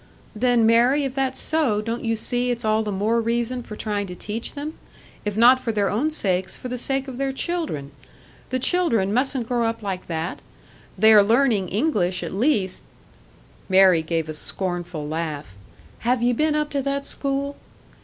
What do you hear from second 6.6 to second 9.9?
the sake of their children! The children, mustn't grow up